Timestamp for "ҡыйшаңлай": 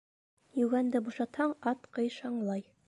1.99-2.69